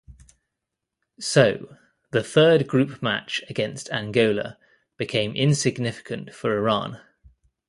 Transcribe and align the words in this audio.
So, 1.19 1.77
the 2.09 2.23
third 2.23 2.65
group 2.67 3.03
match 3.03 3.43
against 3.51 3.87
Angola 3.91 4.57
became 4.97 5.35
insignificant 5.35 6.33
for 6.33 6.57
Iran. 6.57 6.99